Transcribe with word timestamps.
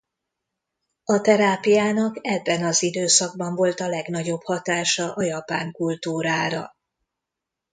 A 1.03 1.21
terápiának 1.21 2.17
ebben 2.21 2.63
az 2.63 2.83
időszakban 2.83 3.55
volt 3.55 3.79
a 3.79 3.87
legnagyobb 3.87 4.43
hatása 4.43 5.13
a 5.13 5.23
japán 5.23 5.71
kultúrára. 5.71 6.75